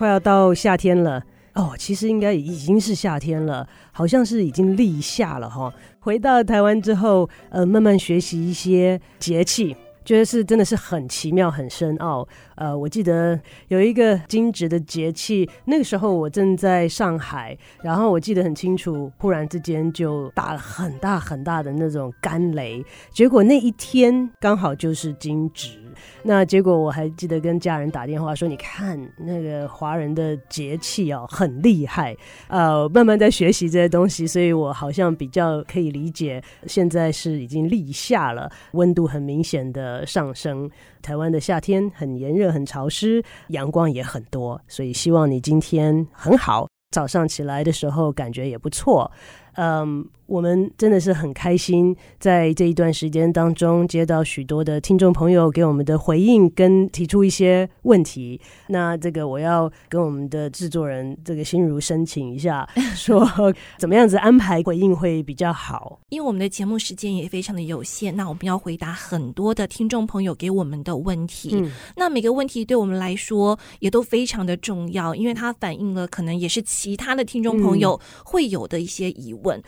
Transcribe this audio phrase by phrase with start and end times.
[0.00, 1.22] 快要到夏天了。
[1.52, 5.70] 哦，其实应该已经是夏天了，好像是已经立夏了哈。
[5.98, 9.76] 回到台湾之后，呃，慢慢学习一些节气。
[10.02, 12.26] 觉得是真的是很奇妙、很深奥。
[12.54, 25.79] 呃，我记得有一个惊蛰的节气，那个时候我正在上海，然后我记得很清楚，忽然之间就打了很大很大的那种干雷，结果那一天刚好就是惊蛰。
[26.22, 32.16] 那结果我还记得跟家人打电话说：“你看那个华人的节气哦，很厉害。”
[32.48, 36.42] 呃，慢慢在学习这些东西，所以我好像比较可以理解。
[36.66, 40.04] 现在是已经立夏了，温度很明显的。
[40.06, 40.68] 上升，
[41.02, 49.10] 台湾的夏天很炎热、很潮湿，阳光也很多，所以希望你今天很好，早上起来的时候感觉也不错。
[49.54, 58.40] 嗯，我们真的是很开心，在这一段时间当中接到许多的听众朋友给我们的回应，跟提出一些问题。
[58.68, 62.64] 那这个我要跟我们的制作人这个心如申请一下，
[62.94, 63.28] 说
[63.76, 65.98] 怎么样子安排回应会比较好。
[66.10, 71.50] 因为我们的节目时间也非常的有限，那我们要回答很多的听众朋友给我们的问题。
[71.54, 79.40] 嗯，那每个问题对我们来说也都非常的重要，因为它反映了可能也是其他的听众朋友会有的一些疑问。
[79.40, 79.62] 问，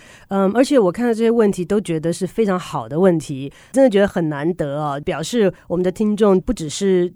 [0.53, 5.01] 嗯，而且我看到这些问题都觉得是非常好的问题，真的觉得很难得啊！
[5.01, 7.13] 表示我们的听众不只是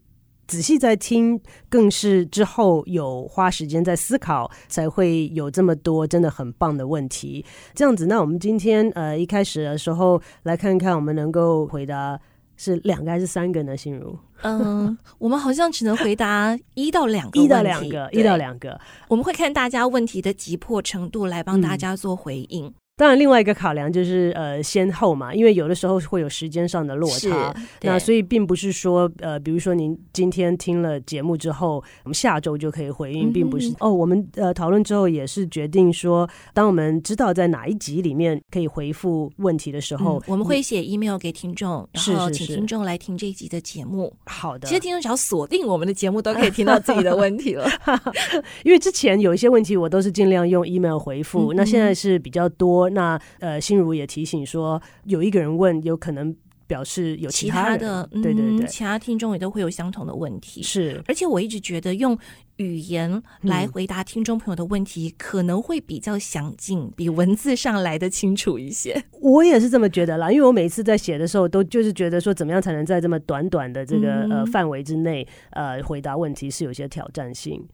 [0.47, 7.45] 仔细在听，更是之后有花时间在思考，才会有这么多真的很棒的问题。
[7.75, 12.19] 这样子，那我们今天呃一开始的时候来看看，我们能够回答
[12.57, 13.77] 是两个还是三个呢？
[13.77, 18.81] 心如， 嗯，我们好像只能回答 一到两个，一到两个，一到两个。
[19.09, 22.67] 我们会看大家问题的急迫程度来帮大家做回应。
[22.67, 31.75] 嗯当然，另外一个考量就是呃先后嘛，因为有的时候会有时间上的落差，那所以并不是说呃，比如说您今天听了节目之后，
[32.05, 33.93] 我们下周就可以回应，并不是、嗯、哦。
[33.93, 44.11] 我们呃讨论之后也是决定说，当我们知道在哪一集里面可以回复问题的时候，嗯、我们会写 email 给听众，然后请听众来听这一集的节目。
[44.25, 47.69] 好的，其实听众只要锁定我们的节目，都可以听到自己的问题了。
[48.65, 52.86] 因为之前有一些问题，我都是尽量用 email 回复，嗯、那现在是比较多。
[52.91, 56.35] 那呃，心如也提醒说，有一个人问，有可能
[56.67, 60.63] 表示有其他，的，对对对，其他听众也都会有相同的问题。
[60.63, 62.19] 是，而且我一直觉得用
[62.57, 69.01] 语言来回答听众朋友的问题，可能会比较详尽，比文字上来的清楚一些。
[69.21, 77.65] 我也是这么觉得啦，因为我每次在写的时候，都就是觉得说，怎么样才能在这么短短的这个呃范围之内，呃，回答问题是有些挑战性。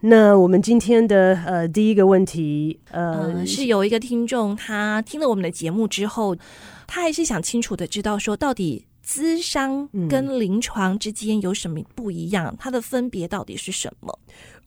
[0.00, 6.36] 那我们今天的呃第一个问题，呃，呃是有一个听众，他听了我们的节目之后，
[6.86, 14.18] 他还是想清楚的知道说，到底咨商跟临床之间有什么不一样，嗯、它的分别到底是什么？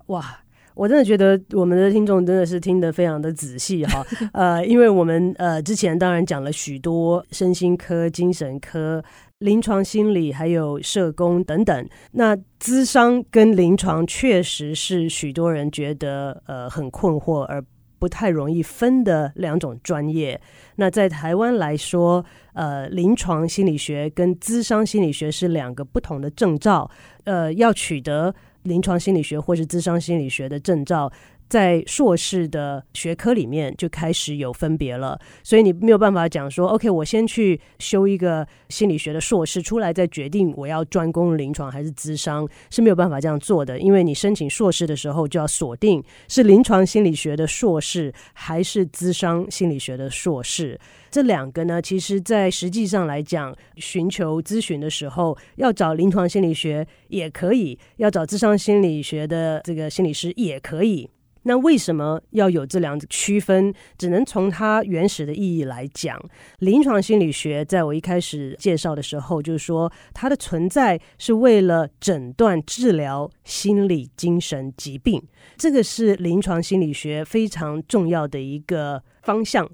[0.07, 0.39] 哇，
[0.73, 9.03] 我真的觉得我们的听众真的是听得非常的仔细哈， 呃，因为我们呃之前当然讲了许多身心科、精神科。
[9.39, 17.63] 临床心理还有社工等等，那咨商跟临床确实是许多人觉得呃很困惑而
[17.97, 20.39] 不太容易分的两种专业。
[20.75, 26.91] 那在台湾来说，呃，临床心理学跟咨商心理学是两个不同的证照。
[27.23, 31.09] 呃，要取得临床心理学或是咨商心理学的证照。
[31.49, 43.79] 在硕士的学科里面就开始有分别了，所以你没有办法讲说，OK，我先去修一个心理学的硕士出来，再决定我要专攻临床还是咨商，是没有办法这样做的。
[43.79, 50.79] 因为你申请硕士的时候就要锁定是临床心理学的硕士还是咨商心理学的硕士。
[51.09, 61.09] 这两个呢，其实在实际上来讲，寻求咨询的时候要找临床心理学也可以，要找咨商心理学的这个心理师也可以。
[61.43, 63.73] 那为什么要有这两个区分？
[63.97, 66.19] 只能从它原始的意义来讲。
[66.59, 75.21] 临床心理学在我一开始介绍的时候，就是说它的存在是为了诊断治疗心理精神疾病，
[75.57, 79.69] 这个是临床心理学非常重要的一个方向。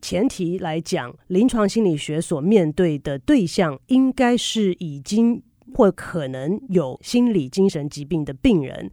[0.00, 5.42] 前提来讲，临床心理学所面对的对象应该是已经
[5.74, 8.90] 或可能有心理精神疾病的病人。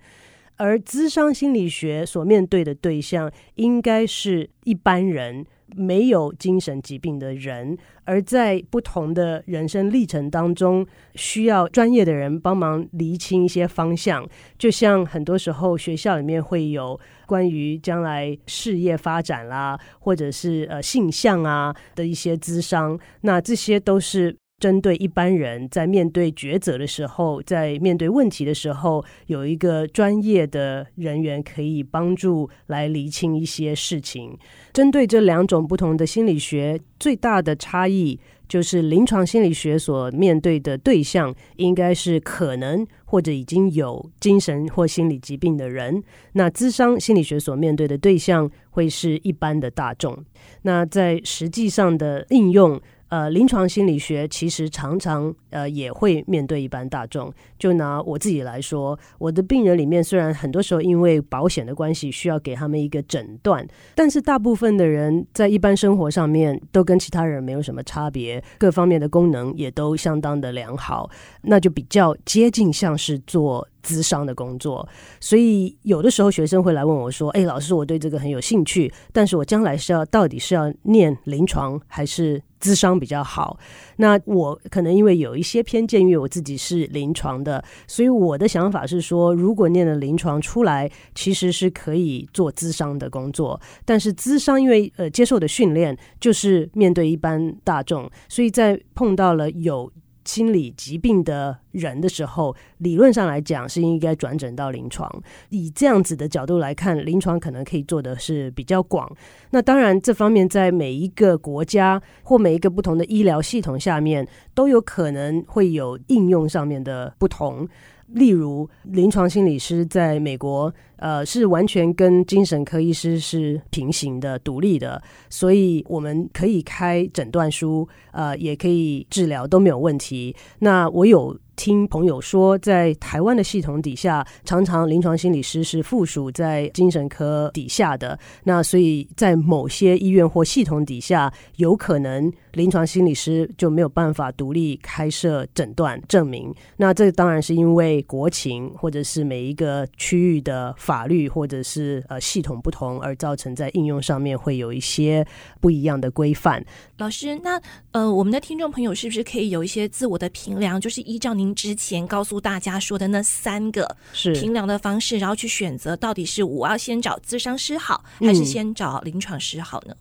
[0.58, 5.46] 而咨商心理学所面对的对象应该是一般人。
[5.76, 14.26] 没有精神疾病的人，而在不同的人生历程当中，需要专业的人帮忙厘清一些方向。
[14.58, 24.34] 就像很多时候学校里面会有关于将来事业发展啦，或者是呃性向啊的一些咨商，那这些都是。
[24.60, 34.36] 针对一般人在面对抉择的时候，在面对问题的时候，有一个专业的人员可以帮助来厘清一些事情。
[34.74, 38.20] 针对这两种不同的心理学，最大的差异
[38.50, 46.02] 就是临床心理学所面对的对象应该是可能或者已经有精神或心理疾病的人，
[46.34, 50.18] 那咨商心理学所面对的对象会是一般的大众。
[50.64, 52.82] 那在实际上的应用。
[53.10, 57.34] 呃，临床心理学其实常常呃也会面对一般大众。
[57.58, 63.66] 就拿我自己来说，我的病人里面虽然很多时候因为保险的关系需要给他们一个诊断，
[63.96, 71.10] 但是大部分的人在一般生活上面都跟其他人没有什么差别，各方面的功能也都相当的良好，
[71.44, 73.68] 那就比较接近像是做。
[73.84, 74.88] 咨商的工作，
[75.20, 83.58] 所以有的时候学生会来问我说：“哎，老师，我对这个很有兴趣，但是我将来是要到底是要念临床还是咨商比较好？”
[83.98, 93.60] 那我可能因为有一些偏见，因为我自己是临床的，所以我的想法是说，如果念了临床出来，其实是可以做咨商的工作。
[93.86, 99.92] 但是咨商因为呃接受的训练就是面对一般大众，所以在碰到了有。
[100.28, 105.10] 心理疾病的人的时候，理论上来讲是应该转诊到临床。
[105.50, 109.10] 以这样子的角度来看，临床可能可以做的是比较广。
[109.50, 117.66] 那当然，这方面在每一个国家或每一个不同的医疗系统下面，都有可能会有应用上面的不同。
[118.08, 130.36] 例如，临床心理师在美国，呃，是完全跟精神科医师是平行的、独立的，所以我们可以开诊断书，呃，也可以治疗，都没有问题。
[130.60, 131.38] 那我有。
[131.58, 138.18] 听朋友说，在台湾的系统底下，常常临床心理师是附属在精神科底下的。
[138.44, 146.54] 那所以在某些医院或系统底下，有可能临床心理师就没有办法独立开设诊断证明。
[146.78, 155.26] 那这当然是因为国情，或者是每一个区域的法律，或者是呃系统不同，而造成在应用上面会有一些
[155.60, 156.64] 不一样的规范。
[157.00, 157.60] 老师，那
[157.94, 161.47] 呃，我们的听众朋友是不是可以有一些自我的评量，就是依照您。
[161.56, 169.96] 之前告诉大家说的那三个是评量的方式，然后去选择到底是我要先找咨商师好，还是先找临床师好呢？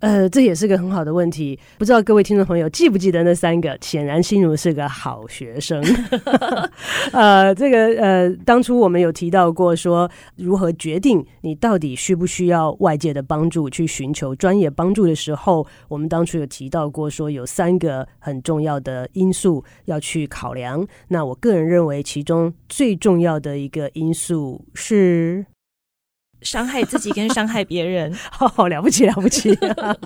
[0.00, 3.76] 呃，这也是个很好的问题，不知道各位听众朋友记不记得那三个？
[3.80, 5.82] 显然心如是个好学生。
[7.12, 20.86] 呃，这个呃，当初我们有提到过，说如何决定你到底需不需要外界的帮助，去寻求专业帮助的时候，我们当初有提到过，说有三个很重要的因素要去考量。
[21.08, 25.46] 那我个人认为，其中最重要的一个因素是。
[26.42, 29.54] 伤害自己跟伤害别人， 好好了不起了不起，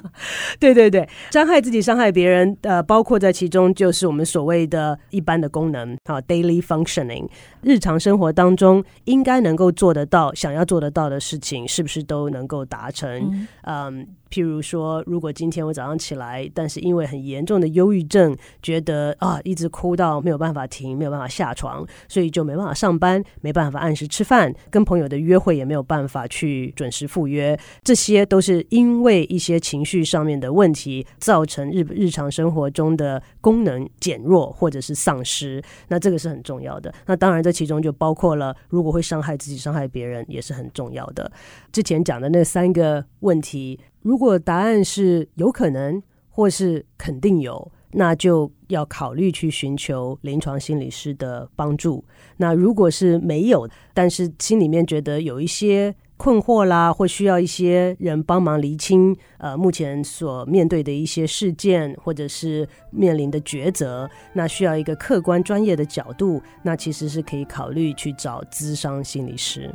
[0.58, 7.28] 对对对，伤害自己伤害别人，呃，包括在其中就是我们所谓的一般的功能啊，daily functioning，
[7.62, 13.10] 日常生活当中应该能够做得到、想要做得到的事情，是不是都能够达成？
[13.32, 13.48] 嗯。
[13.64, 18.32] 嗯譬如说，如果今天我早上起来，但是因为很严重的忧郁症，
[18.62, 35.62] 觉得啊一直哭到没有办法停，没有办法下床，所以就没办法上班，没办法按时吃饭，跟朋友的约会也没有办法去准时赴约，这些都是因为一些情绪上面的问题，造成日日常生活中的功能减弱或者是丧失。
[35.88, 36.92] 那这个是很重要的。
[37.06, 41.30] 那当然，这其中就包括了，如果会伤害自己、伤害别人，也是很重要的。
[41.72, 43.78] 之前讲的那三个问题。
[44.02, 52.02] 如果答案是有可能，或是肯定有，那就要考虑去寻求临床心理师的帮助。
[52.38, 69.74] 那如果是没有，但是心里面觉得有一些困惑啦，或需要一些人帮忙厘清，呃，目前所面对的一些事件，或者是面临的抉择，那需要一个客观专业的角度，那其实是可以考虑去找咨商心理师。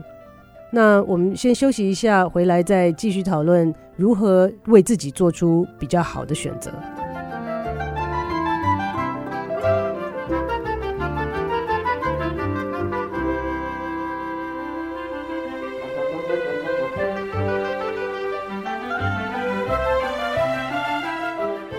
[0.72, 6.72] 那我们先休息一下，回来再继续讨论如何为自己做出比较好的选择。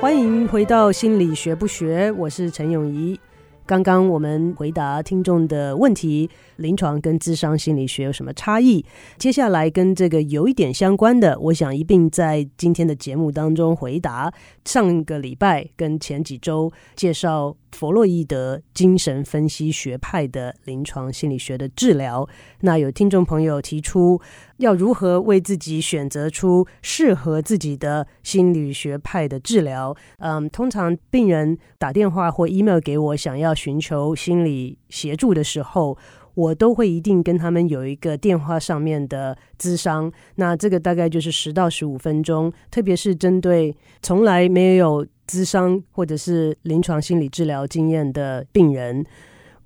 [0.06, 3.18] 欢迎回到心理学不学，我是陈永怡。
[3.66, 8.84] 刚刚我们回答听众的问题，临床跟智商心理学有什么差异？
[9.18, 14.32] 接下来跟这个有一点相关的，我想一并在今天的节目当中回答。
[14.64, 22.26] 上个礼拜跟前几周介绍弗洛伊德精神分析学派的临床心理学的治疗，
[22.60, 24.18] 那有听众朋友提出
[24.56, 29.94] 要如何为自己选择出适合自己的心理学派的治疗？
[30.20, 35.98] 嗯，通常病人打电话或 email 给我，想要寻求心理协助的时候，
[36.32, 40.10] 我都会一定跟他们有一个电话上面的咨商。
[40.36, 49.04] 那这个大概就是十到十五分钟，特别是针对从来没有咨商或者是临床心理治疗经验的病人，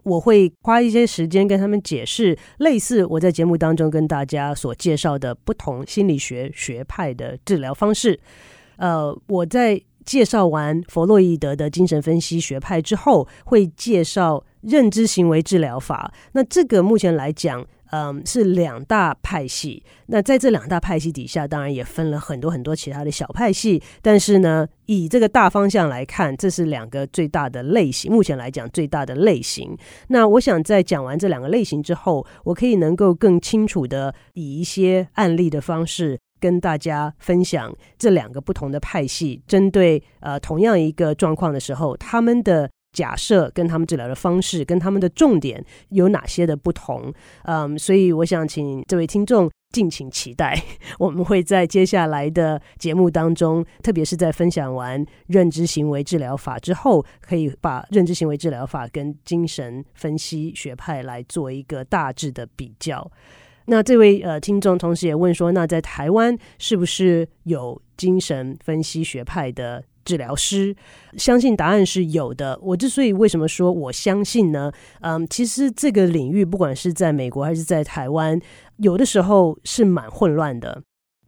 [0.02, 8.18] 我会花一些时间跟他们解释，类似我在节目当中跟大家所介绍的不同心理学学派的治疗方式。
[8.76, 9.80] 呃，我在。
[10.02, 16.12] 介绍完弗洛伊德的精神分析学派之后，会介绍认知行为治疗法。
[16.32, 19.82] 那这个目前来讲，嗯，是两大派系。
[20.06, 23.82] 那在这两大派系底下，当然也分了很多很多其他的小派系。
[24.02, 28.12] 但是呢，以这个大方向来看，这是两个最大的类型。
[28.12, 29.76] 目前来讲，最大的类型。
[30.08, 36.18] 那我想在讲完这两个类型之后，我可以能够更清楚的以一些案例的方式。
[36.40, 47.12] 跟大家分享这两个不同的派系，针对呃同样一个状况的时候，他们的假设跟他们治疗的方式跟他们的重点有哪些的不同？
[47.44, 50.60] 嗯，所以我想请这位听众敬请期待，
[50.98, 63.08] 我们会在接下来的节目当中，特别是在分享完认知行为治疗法之后，可以把认知行为治疗法跟精神分析学派来做一个大致的比较。
[63.66, 70.74] 那这位呃听众同时也问说，那在台湾是不是有精神分析学派的治疗师？
[71.16, 72.58] 相信答案是有的。
[72.60, 74.72] 我之所以为什么说我相信呢？
[75.02, 78.40] 嗯，其实这个领域不管是在美国还是在台湾，
[78.78, 80.82] 有的时候是蛮混乱的。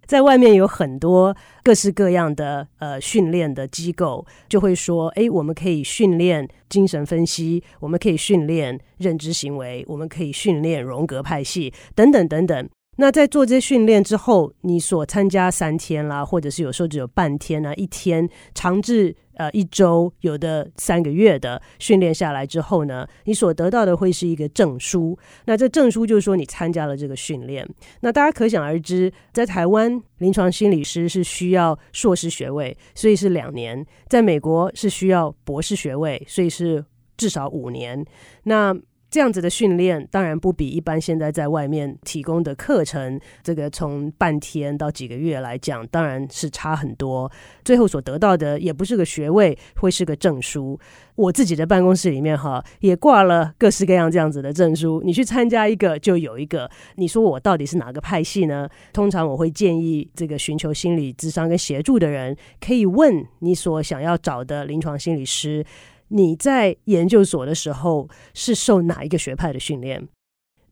[0.04, 12.68] 在外面有很多各式各样的呃训练的机构，就会说：哎，我们可以训练精神分析，我们可以训练认知行为，我们可以训练荣格派系，等等等等。
[12.96, 25.18] 那在做这些训练之后，你所参加三天啦，或者是有时候只有半天啊，一天，长至呃一周，有的三个月的训练下来之后呢，你所得到的会是一个证书。
[25.46, 27.66] 那这证书就是说你参加了这个训练。
[28.00, 36.84] 那大家可想而知，在台湾临床心理师是需要硕士学位，所以是两年；在美国是需要博士学位，所以是
[37.16, 38.04] 至少五年。
[38.42, 38.76] 那
[39.12, 47.30] 这样子的训练当然不比一般现在在外面提供的课程，这个从半天到几个月来讲，当然是差很多。
[47.62, 50.80] 最后所得到的也不是个学位，会是个证书。
[51.14, 55.02] 我自己的办公室里面哈，也挂了各式各样这样子的证书。
[55.04, 56.70] 你去参加一个就有一个。
[56.96, 58.66] 你说我到底是哪个派系呢？
[58.94, 65.62] 通常我会建议这个寻求心理智商跟协助的人，可以问你所想要找的临床心理师。
[66.12, 70.06] 你在研究所的时候是受哪一个学派的训练？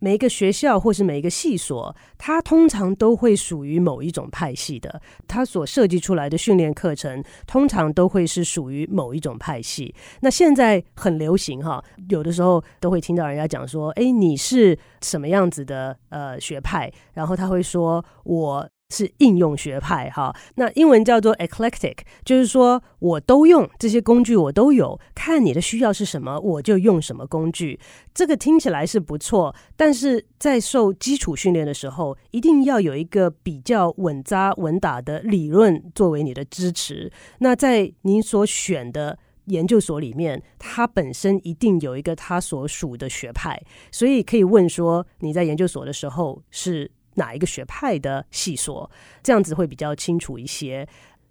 [0.03, 5.01] 每一个学校或是每一个系所，它通常都会属于某一种派系的。
[5.29, 9.95] 它所设计出来的训练课程，通常都会是属于某一种派系。
[10.21, 27.79] 那现在很流行哈，有的时候都会听到人家讲说：“诶，你是什么样子的呃学派？”然后他会说：“我。”是应用学派哈，那英文叫做 eclectic，就是说我都用这些工具，我都有，看你的需要是什么，我就用什么工具。
[28.13, 37.11] 这个听起来是不错，但是在受基础训练的时候，一定要有一个比较稳扎稳打的理论作为你的支持。
[37.39, 46.91] 那在您所选的研究所里面，它本身一定有一个它所属的学派，所以可以问说你在研究所的时候是。
[47.15, 48.91] 哪一个学派的系说，
[49.23, 50.87] 这样子会比较清楚一些。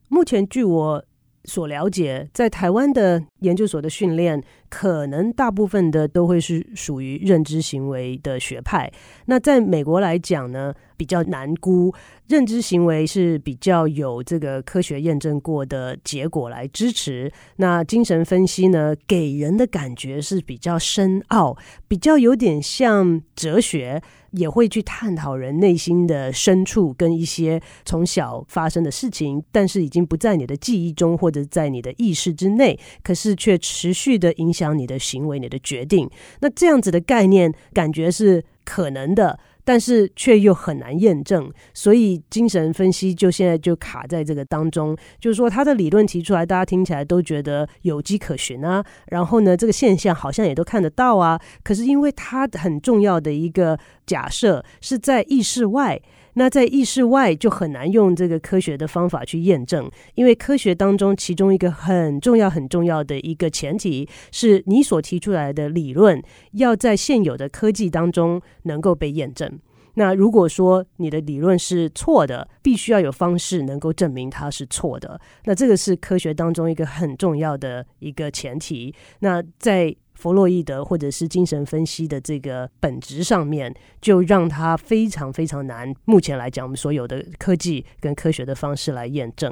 [0.07, 1.05] 目前据我
[1.45, 8.91] 所了解，在台湾的研究所的训练，可能大部分的都会是属于认知行为的学派。
[9.25, 11.93] 那在美国来讲呢，比较难估。
[12.27, 17.31] 认知行为是比较有这个科学验证过的结果来支持。
[17.55, 36.09] 那精神分析呢，给人的感觉是比较深奥，比较有点像哲学，也会去探讨人内心的深处跟一些从小发生的事情，但是已经不在你的记忆中或者在你的意识之内，可是却持续的影响你的行为、你的决定。
[36.41, 39.39] 那这样子的概念，感觉是可能的。
[39.65, 56.01] 但是却又很难验证，所以精神分析就现在就卡在这个当中，就是说他的理论提出来，大家听起来都觉得有迹可循啊，然后呢，这个现象好像也都看得到啊，可是因为他很重要的一个假设是在意识外。
[56.39, 69.60] 那在意识外就很难用这个科学的方法去验证，因为科学当中其中一个很重要、很重要的一个前提是你所提出来的理论要在现有的科技当中能够被验证。
[69.96, 75.19] 那如果说你的理论是错的，必须要有方式能够证明它是错的。
[75.43, 78.96] 那这个是科学当中一个很重要的一个前提。
[79.19, 85.93] 那在弗洛伊德或者是精神分析的这个本质上面，就让他非常非常难。
[86.03, 89.49] 目前来讲，我们所有的科技跟科学的方式来验证。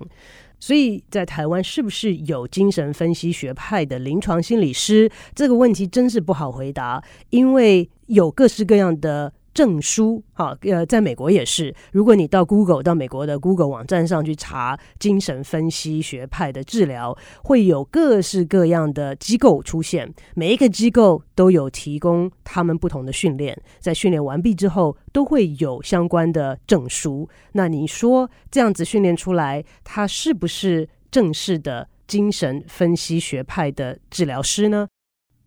[0.59, 5.09] 所以在台湾，是不是有精神分析学派的临床心理师？
[5.33, 9.31] 这个问题真是不好回答，因为有各式各样的。
[9.57, 11.73] 证书，好，呃，在美国也是。
[11.91, 20.13] 如果你到 Google 到美国的 Google 网站上去查精神分析学派的治疗，会有各式各样的机构出现。
[20.35, 27.27] 每一个机构都有提供他们不同的训练，在训练完毕之后，都会有相关的证书。
[27.53, 34.87] 那你说这样子训练出来，他是不是正式的精神分析学派的治疗师呢？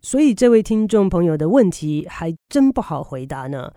[0.02, 3.70] 所以这位听众朋友的问题还真不好回答呢。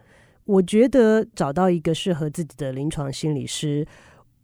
[0.45, 3.87] 我觉得找到一个适合自己的临床心理师，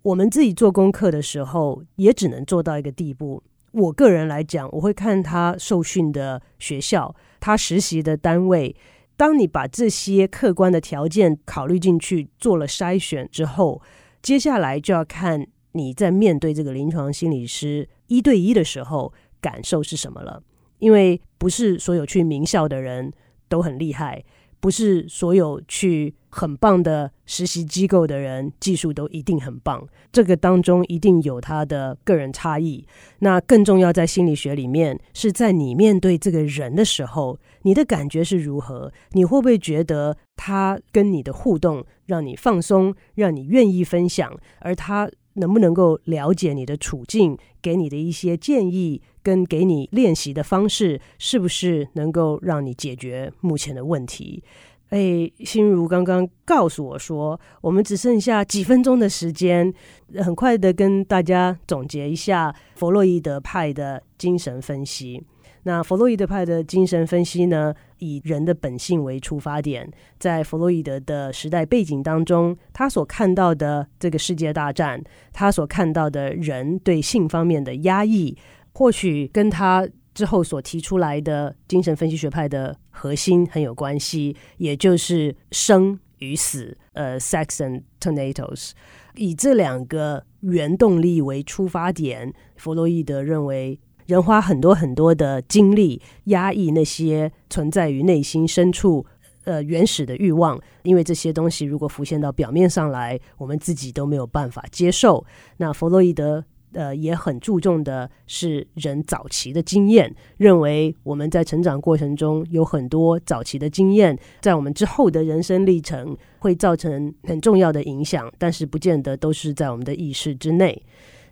[0.02, 3.44] 我们自己做功课的时候也只能做到一个地步。
[3.72, 8.76] 我个人来讲，我会看他受训的学校，他实习的单位。
[9.16, 13.82] 当你把这些客观的条件考虑进去，做了筛选之后，
[14.22, 20.42] 接下来就要看你在面对这个临床心理师一对一的时候感受是什么了。
[20.80, 23.12] 因为不是所有去名校的人
[23.50, 24.24] 都很厉害。
[24.60, 32.86] 不是所有去很棒的实习机构的人技术都一定很棒，这个当中一定有他的个人差异。
[33.20, 38.92] 那更重要在心理学里面，是在你面对这个人的时候，你的感觉是如何？
[39.14, 45.10] 你会不会觉得他跟你的互动让你放松，让你愿意分享，而他
[45.40, 49.02] 能不能够了解你的处境，给你的一些建议？
[49.22, 54.42] 跟给你练习的方式，是不是能够让你解决目前的问题？
[54.90, 59.72] 哎，心如刚刚告诉我说，我们只剩下几分钟的时间，
[60.16, 65.22] 很快的跟大家总结一下弗洛伊德派的精神分析。
[65.64, 78.38] 那弗洛伊德派的精神分析呢，以人的本性为出发点，在弗洛伊德的时代背景当中，他所看到的这个世界大战，他所看到的人对性方面的压抑。
[78.72, 88.72] 或许跟他之后所提出来的精神分析学派的核心很有关系，也就是生与死，呃，sex and thanatos，
[89.16, 93.78] 以这两个原动力为出发点，弗洛伊德认为
[94.10, 99.06] 人花很多很多的精力压抑那些存在于内心深处
[99.44, 105.24] 呃原始的欲望，因为这些东西如果浮现到表面上来，我们自己都没有办法接受。
[105.58, 106.44] 那弗洛伊德。
[106.74, 120.80] 呃，也很注重的是人早期的经验，认为我们在成长过程中有很多早期的经验，在我们之后的人生历程会造成很重要的影响，但是不见得都是在我们的意识之内。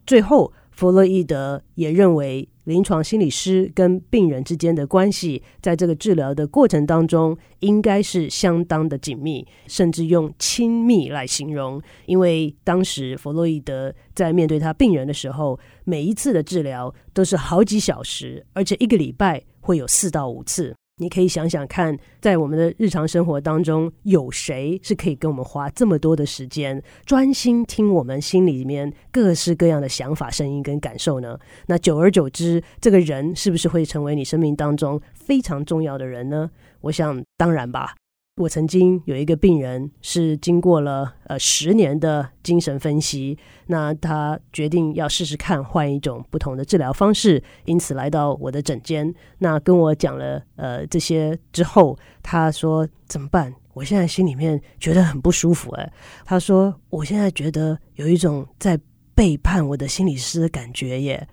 [0.08, 11.82] 最后，弗洛伊德也认为，临床心理师跟病人之间的关系，在这个治疗的过程当中，应该是相当的紧密，甚至用亲密来形容。
[12.06, 20.76] 因为当时弗洛伊德在面对他病人的时候，每一次的治疗都是好几小时，而且一个礼拜会有四到五次。
[21.00, 31.38] 你可以想想看，在我们的日常生活当中，有谁是可以跟我们花这么多的时间，专心听我们心里面各式各样的想法、声音跟感受呢？
[31.68, 36.50] 那久而久之，这个人是不是会成为你生命当中非常重要的人呢？
[36.82, 37.94] 我想，当然吧。
[38.38, 49.12] 我曾经有一个病人，是经过了呃十年的精神分析，那他决定要试试看换一种不同的治疗方式，因此来到我的诊间。
[49.40, 53.52] 那跟我讲了呃这些之后，他说怎么办？
[53.74, 55.92] 我现在心里面觉得很不舒服哎。
[56.24, 58.80] 他说我现在觉得有一种在
[59.16, 61.28] 背叛我的心理师的感觉耶。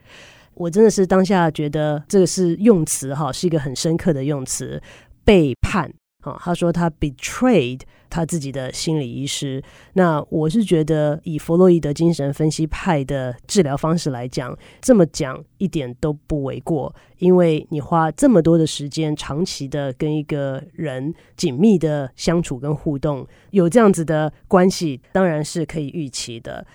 [0.55, 4.83] 我真的是当下觉得这个是用词哈，是一个很深刻的用词，
[5.23, 5.93] 背叛。
[6.25, 9.63] 啊，他说他 betrayed 他自己的心理医师。
[9.93, 26.67] 那我是觉得，以弗洛伊德精神分析派的治疗方式来讲，这么讲一点都不为过，因为你花这么多的时间，长期的跟一个人紧密的相处跟互动，有这样子的关系，当然是可以预期的。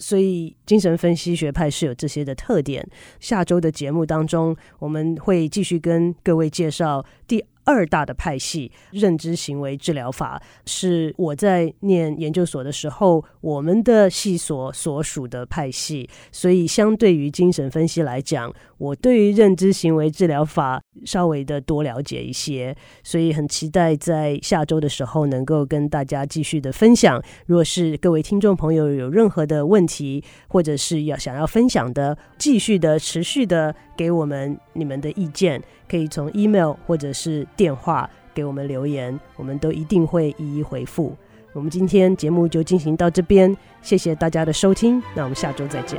[0.00, 2.88] 所以，精神分析学派是有这些的特点。
[3.18, 16.08] 下周的节目当中，我们会继续跟各位介绍第二大的派系——认知行为治疗法，是我在念研究所的时候，我们的系所所属的派系。
[16.32, 22.74] 所以，相对于精神分析来讲，我对于认知行为治疗法稍微的多了解一些。
[23.04, 27.22] 所以，很期待在下周的时候能够跟大家继续的分享。
[27.44, 35.62] 若是各位听众朋友有任何的问题，或者是要想要分享的，继续的持续的给我们你们的意见。
[35.90, 41.14] 可以从 email 或者是电话给我们留言，我们都一定会一一回复。
[41.54, 45.98] 我们今天节目就进行到这边，谢谢大家的收听，那我们下周再见。